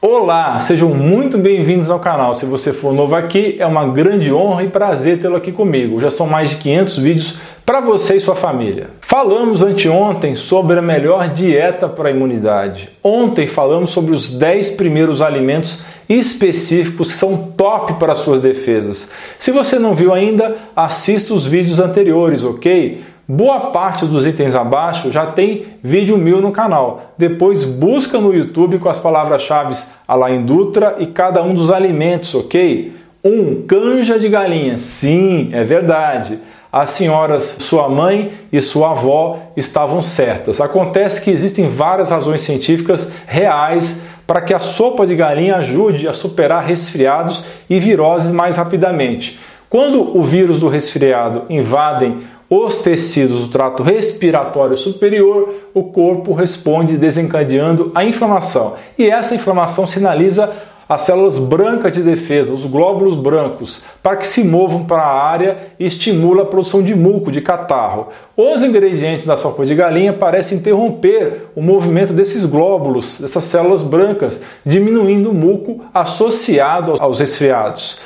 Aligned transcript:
Olá, 0.00 0.60
sejam 0.60 0.94
muito 0.94 1.36
bem-vindos 1.38 1.90
ao 1.90 1.98
canal. 1.98 2.32
Se 2.32 2.46
você 2.46 2.72
for 2.72 2.94
novo 2.94 3.16
aqui, 3.16 3.56
é 3.58 3.66
uma 3.66 3.84
grande 3.84 4.32
honra 4.32 4.62
e 4.62 4.68
prazer 4.68 5.20
tê-lo 5.20 5.34
aqui 5.34 5.50
comigo. 5.50 5.98
Já 5.98 6.08
são 6.08 6.28
mais 6.28 6.50
de 6.50 6.56
500 6.58 6.98
vídeos 6.98 7.38
para 7.66 7.80
você 7.80 8.16
e 8.16 8.20
sua 8.20 8.36
família. 8.36 8.90
Falamos 9.00 9.60
anteontem 9.60 10.36
sobre 10.36 10.78
a 10.78 10.82
melhor 10.82 11.28
dieta 11.30 11.88
para 11.88 12.10
a 12.10 12.12
imunidade. 12.12 12.90
Ontem 13.02 13.48
falamos 13.48 13.90
sobre 13.90 14.14
os 14.14 14.38
10 14.38 14.76
primeiros 14.76 15.20
alimentos 15.20 15.84
específicos 16.08 17.10
que 17.10 17.16
são 17.16 17.50
top 17.56 17.94
para 17.94 18.14
suas 18.14 18.40
defesas. 18.40 19.10
Se 19.36 19.50
você 19.50 19.80
não 19.80 19.96
viu 19.96 20.14
ainda, 20.14 20.58
assista 20.76 21.34
os 21.34 21.44
vídeos 21.44 21.80
anteriores, 21.80 22.44
ok? 22.44 23.02
Boa 23.30 23.72
parte 23.72 24.06
dos 24.06 24.26
itens 24.26 24.54
abaixo 24.54 25.12
já 25.12 25.26
tem 25.26 25.66
vídeo 25.82 26.16
meu 26.16 26.40
no 26.40 26.50
canal. 26.50 27.12
Depois 27.18 27.62
busca 27.62 28.18
no 28.18 28.34
YouTube 28.34 28.78
com 28.78 28.88
as 28.88 28.98
palavras-chave 28.98 29.74
Alain 30.08 30.46
Dutra 30.46 30.96
e 30.98 31.04
cada 31.04 31.42
um 31.42 31.54
dos 31.54 31.70
alimentos, 31.70 32.34
ok? 32.34 32.90
1. 33.22 33.28
Um, 33.30 33.64
canja 33.66 34.18
de 34.18 34.30
galinha. 34.30 34.78
Sim, 34.78 35.50
é 35.52 35.62
verdade. 35.62 36.38
As 36.72 36.88
senhoras, 36.88 37.42
sua 37.60 37.86
mãe 37.86 38.32
e 38.50 38.62
sua 38.62 38.92
avó 38.92 39.40
estavam 39.54 40.00
certas. 40.00 40.58
Acontece 40.58 41.22
que 41.22 41.30
existem 41.30 41.68
várias 41.68 42.10
razões 42.10 42.40
científicas 42.40 43.12
reais 43.26 44.06
para 44.26 44.40
que 44.40 44.54
a 44.54 44.58
sopa 44.58 45.06
de 45.06 45.14
galinha 45.14 45.56
ajude 45.56 46.08
a 46.08 46.14
superar 46.14 46.64
resfriados 46.64 47.44
e 47.68 47.78
viroses 47.78 48.32
mais 48.32 48.56
rapidamente. 48.56 49.38
Quando 49.68 50.16
o 50.16 50.22
vírus 50.22 50.58
do 50.58 50.66
resfriado 50.66 51.42
invadem 51.50 52.22
os 52.50 52.80
tecidos 52.82 53.42
do 53.42 53.48
trato 53.48 53.82
respiratório 53.82 54.76
superior, 54.76 55.54
o 55.74 55.84
corpo 55.84 56.32
responde 56.32 56.96
desencadeando 56.96 57.92
a 57.94 58.04
inflamação. 58.04 58.76
E 58.96 59.10
essa 59.10 59.34
inflamação 59.34 59.86
sinaliza 59.86 60.50
as 60.88 61.02
células 61.02 61.38
brancas 61.38 61.92
de 61.92 62.02
defesa, 62.02 62.54
os 62.54 62.64
glóbulos 62.64 63.14
brancos, 63.14 63.84
para 64.02 64.16
que 64.16 64.26
se 64.26 64.42
movam 64.42 64.84
para 64.86 65.02
a 65.02 65.22
área 65.22 65.58
e 65.78 65.84
estimula 65.84 66.44
a 66.44 66.46
produção 66.46 66.82
de 66.82 66.94
muco, 66.94 67.30
de 67.30 67.42
catarro. 67.42 68.08
Os 68.34 68.62
ingredientes 68.62 69.26
da 69.26 69.36
sopa 69.36 69.66
de 69.66 69.74
galinha 69.74 70.14
parecem 70.14 70.56
interromper 70.56 71.48
o 71.54 71.60
movimento 71.60 72.14
desses 72.14 72.46
glóbulos, 72.46 73.20
dessas 73.20 73.44
células 73.44 73.82
brancas, 73.82 74.42
diminuindo 74.64 75.30
o 75.30 75.34
muco 75.34 75.84
associado 75.92 76.94
aos 76.98 77.20
resfriados. 77.20 78.00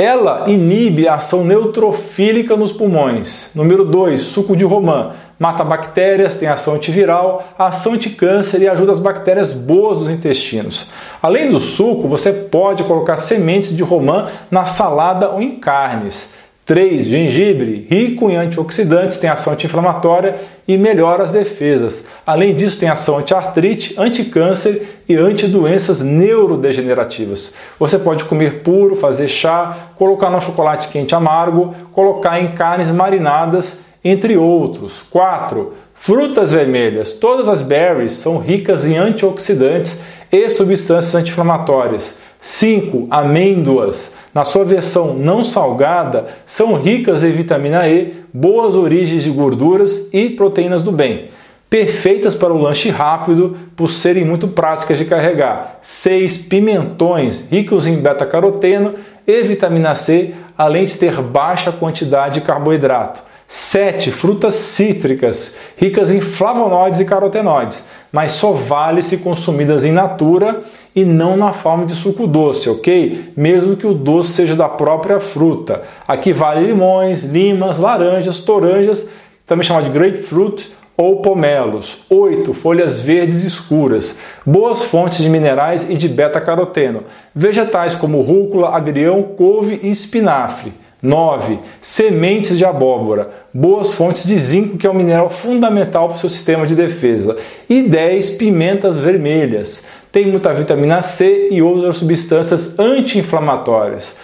Ela 0.00 0.44
inibe 0.46 1.08
a 1.08 1.16
ação 1.16 1.42
neutrofílica 1.42 2.56
nos 2.56 2.70
pulmões. 2.70 3.50
Número 3.56 3.84
2, 3.84 4.20
suco 4.20 4.56
de 4.56 4.64
romã. 4.64 5.14
Mata 5.36 5.64
bactérias, 5.64 6.36
tem 6.36 6.48
ação 6.48 6.76
antiviral, 6.76 7.48
ação 7.58 7.94
anticâncer 7.94 8.62
e 8.62 8.68
ajuda 8.68 8.92
as 8.92 9.00
bactérias 9.00 9.52
boas 9.52 9.98
dos 9.98 10.08
intestinos. 10.08 10.92
Além 11.20 11.48
do 11.48 11.58
suco, 11.58 12.06
você 12.06 12.32
pode 12.32 12.84
colocar 12.84 13.16
sementes 13.16 13.76
de 13.76 13.82
romã 13.82 14.30
na 14.52 14.66
salada 14.66 15.30
ou 15.30 15.42
em 15.42 15.58
carnes. 15.58 16.32
3. 16.68 17.06
Gengibre, 17.06 17.86
rico 17.90 18.28
em 18.28 18.36
antioxidantes, 18.36 19.16
tem 19.16 19.30
ação 19.30 19.54
anti-inflamatória 19.54 20.38
e 20.68 20.76
melhora 20.76 21.22
as 21.22 21.30
defesas. 21.30 22.06
Além 22.26 22.54
disso, 22.54 22.78
tem 22.78 22.90
ação 22.90 23.16
anti-artrite, 23.16 23.94
anti-câncer 23.96 24.86
e 25.08 25.16
anti-doenças 25.16 26.02
neurodegenerativas. 26.02 27.56
Você 27.80 27.98
pode 27.98 28.24
comer 28.24 28.62
puro, 28.62 28.94
fazer 28.94 29.28
chá, 29.28 29.92
colocar 29.96 30.28
no 30.28 30.42
chocolate 30.42 30.88
quente 30.88 31.14
amargo, 31.14 31.74
colocar 31.90 32.38
em 32.38 32.48
carnes 32.48 32.90
marinadas, 32.90 33.86
entre 34.04 34.36
outros. 34.36 35.02
4. 35.08 35.72
Frutas 35.94 36.52
vermelhas. 36.52 37.14
Todas 37.14 37.48
as 37.48 37.62
berries 37.62 38.12
são 38.12 38.36
ricas 38.36 38.84
em 38.84 38.98
antioxidantes 38.98 40.04
e 40.30 40.50
substâncias 40.50 41.14
anti-inflamatórias. 41.14 42.27
5. 42.40 43.08
Amêndoas, 43.10 44.16
na 44.32 44.44
sua 44.44 44.64
versão 44.64 45.14
não 45.14 45.42
salgada, 45.42 46.26
são 46.46 46.80
ricas 46.80 47.24
em 47.24 47.32
vitamina 47.32 47.88
E, 47.88 48.14
boas 48.32 48.76
origens 48.76 49.24
de 49.24 49.30
gorduras 49.30 50.12
e 50.12 50.30
proteínas 50.30 50.82
do 50.82 50.92
bem. 50.92 51.30
Perfeitas 51.68 52.34
para 52.34 52.52
o 52.52 52.62
lanche 52.62 52.88
rápido 52.88 53.56
por 53.76 53.90
serem 53.90 54.24
muito 54.24 54.48
práticas 54.48 54.96
de 54.96 55.04
carregar. 55.04 55.78
6. 55.82 56.38
Pimentões, 56.38 57.50
ricos 57.50 57.86
em 57.86 57.96
beta-caroteno 57.96 58.94
e 59.26 59.42
vitamina 59.42 59.94
C, 59.94 60.34
além 60.56 60.84
de 60.84 60.96
ter 60.96 61.20
baixa 61.20 61.70
quantidade 61.70 62.40
de 62.40 62.46
carboidrato. 62.46 63.27
7. 63.50 64.12
Frutas 64.12 64.56
cítricas, 64.56 65.56
ricas 65.78 66.10
em 66.10 66.20
flavonoides 66.20 67.00
e 67.00 67.06
carotenoides, 67.06 67.88
mas 68.12 68.32
só 68.32 68.52
vale 68.52 69.00
se 69.00 69.16
consumidas 69.16 69.86
em 69.86 69.92
natura 69.92 70.64
e 70.94 71.02
não 71.02 71.34
na 71.34 71.54
forma 71.54 71.86
de 71.86 71.94
suco 71.94 72.26
doce, 72.26 72.68
ok? 72.68 73.32
Mesmo 73.34 73.74
que 73.74 73.86
o 73.86 73.94
doce 73.94 74.32
seja 74.32 74.54
da 74.54 74.68
própria 74.68 75.18
fruta. 75.18 75.82
Aqui 76.06 76.30
vale 76.30 76.66
limões, 76.66 77.24
limas, 77.24 77.78
laranjas, 77.78 78.40
toranjas, 78.40 79.10
também 79.46 79.66
chamado 79.66 79.84
de 79.84 79.98
grapefruit 79.98 80.70
ou 80.94 81.22
pomelos. 81.22 82.02
8. 82.10 82.52
Folhas 82.52 83.00
verdes 83.00 83.44
escuras. 83.44 84.18
Boas 84.44 84.82
fontes 84.82 85.18
de 85.18 85.30
minerais 85.30 85.88
e 85.88 85.96
de 85.96 86.06
beta-caroteno. 86.06 87.04
Vegetais 87.34 87.94
como 87.94 88.20
rúcula, 88.20 88.76
agrião, 88.76 89.22
couve 89.22 89.80
e 89.82 89.90
espinafre. 89.90 90.72
9. 91.02 91.58
Sementes 91.80 92.58
de 92.58 92.64
abóbora, 92.64 93.30
boas 93.54 93.92
fontes 93.92 94.26
de 94.26 94.38
zinco, 94.38 94.76
que 94.76 94.86
é 94.86 94.90
um 94.90 94.94
mineral 94.94 95.30
fundamental 95.30 96.08
para 96.08 96.16
o 96.16 96.18
seu 96.18 96.28
sistema 96.28 96.66
de 96.66 96.74
defesa. 96.74 97.36
E 97.68 97.82
10. 97.82 98.30
Pimentas 98.30 98.98
vermelhas, 98.98 99.86
tem 100.10 100.26
muita 100.26 100.52
vitamina 100.52 101.02
C 101.02 101.48
e 101.50 101.62
outras 101.62 101.98
substâncias 101.98 102.78
anti-inflamatórias. 102.78 104.18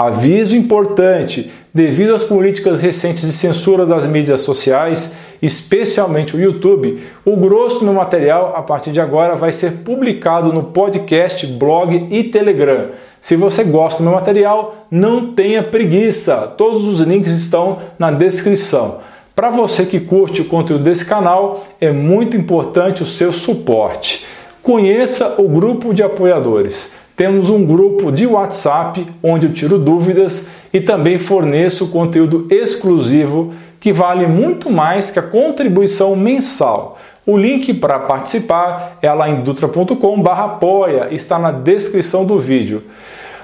Aviso 0.00 0.54
importante: 0.54 1.50
devido 1.74 2.14
às 2.14 2.22
políticas 2.22 2.80
recentes 2.80 3.26
de 3.26 3.32
censura 3.32 3.84
das 3.84 4.06
mídias 4.06 4.42
sociais, 4.42 5.16
especialmente 5.42 6.36
o 6.36 6.40
YouTube, 6.40 7.02
o 7.24 7.36
grosso 7.36 7.80
do 7.80 7.86
meu 7.86 7.94
material 7.94 8.52
a 8.54 8.62
partir 8.62 8.92
de 8.92 9.00
agora 9.00 9.34
vai 9.34 9.52
ser 9.52 9.78
publicado 9.78 10.52
no 10.52 10.62
podcast, 10.62 11.44
blog 11.48 12.06
e 12.12 12.22
Telegram. 12.22 12.90
Se 13.20 13.34
você 13.34 13.64
gosta 13.64 14.00
do 14.00 14.08
meu 14.08 14.12
material, 14.12 14.86
não 14.88 15.32
tenha 15.32 15.64
preguiça, 15.64 16.46
todos 16.56 16.84
os 16.84 17.00
links 17.00 17.34
estão 17.34 17.80
na 17.98 18.12
descrição. 18.12 19.00
Para 19.34 19.50
você 19.50 19.84
que 19.84 19.98
curte 19.98 20.42
o 20.42 20.44
conteúdo 20.44 20.84
desse 20.84 21.04
canal, 21.04 21.66
é 21.80 21.90
muito 21.90 22.36
importante 22.36 23.02
o 23.02 23.06
seu 23.06 23.32
suporte. 23.32 24.24
Conheça 24.62 25.34
o 25.38 25.48
grupo 25.48 25.92
de 25.92 26.04
apoiadores. 26.04 27.07
Temos 27.18 27.50
um 27.50 27.66
grupo 27.66 28.12
de 28.12 28.28
WhatsApp 28.28 29.04
onde 29.20 29.48
eu 29.48 29.52
tiro 29.52 29.76
dúvidas 29.76 30.52
e 30.72 30.80
também 30.80 31.18
forneço 31.18 31.88
conteúdo 31.88 32.46
exclusivo 32.48 33.52
que 33.80 33.92
vale 33.92 34.24
muito 34.28 34.70
mais 34.70 35.10
que 35.10 35.18
a 35.18 35.22
contribuição 35.22 36.14
mensal. 36.14 36.96
O 37.26 37.36
link 37.36 37.74
para 37.74 37.98
participar 37.98 38.98
é 39.02 39.12
lá 39.12 39.28
em 39.28 39.42
dutra.com/apoia, 39.42 41.08
está 41.10 41.40
na 41.40 41.50
descrição 41.50 42.24
do 42.24 42.38
vídeo. 42.38 42.84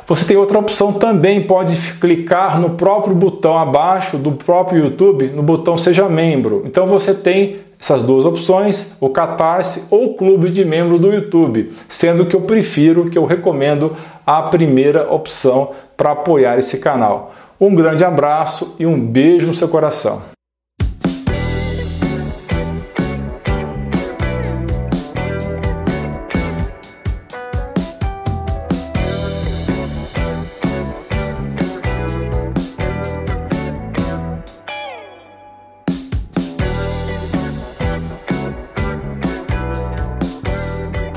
Você 0.07 0.27
tem 0.27 0.37
outra 0.37 0.59
opção 0.59 0.93
também, 0.93 1.47
pode 1.47 1.77
clicar 1.99 2.61
no 2.61 2.71
próprio 2.71 3.15
botão 3.15 3.59
abaixo 3.59 4.19
do 4.19 4.33
próprio 4.33 4.85
YouTube, 4.85 5.29
no 5.29 5.43
botão 5.43 5.79
Seja 5.79 6.09
Membro. 6.09 6.63
Então 6.67 6.87
você 6.87 7.15
tem 7.15 7.61
essas 7.81 8.03
duas 8.03 8.27
opções, 8.27 8.97
o 9.01 9.09
Catarse 9.09 9.89
ou 9.91 10.07
o 10.07 10.15
Clube 10.15 10.51
de 10.51 10.65
Membro 10.65 10.99
do 10.99 11.13
YouTube, 11.13 11.73
sendo 11.89 12.27
que 12.27 12.37
eu 12.37 12.43
prefiro, 12.43 13.09
que 13.09 13.17
eu 13.17 13.25
recomendo 13.25 13.97
a 14.27 14.43
primeira 14.43 15.11
opção 15.11 15.71
para 15.97 16.13
apoiar 16.13 16.59
esse 16.59 16.81
canal. 16.81 17.35
Um 17.59 17.75
grande 17.75 18.05
abraço 18.05 18.75
e 18.79 18.85
um 18.85 19.01
beijo 19.01 19.47
no 19.47 19.55
seu 19.55 19.69
coração. 19.69 20.34